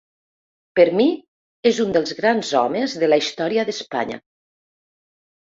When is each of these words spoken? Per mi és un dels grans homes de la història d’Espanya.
Per 0.79 0.85
mi 1.01 1.05
és 1.71 1.81
un 1.83 1.93
dels 1.97 2.15
grans 2.21 2.53
homes 2.63 2.97
de 3.05 3.11
la 3.13 3.21
història 3.25 3.67
d’Espanya. 3.69 4.19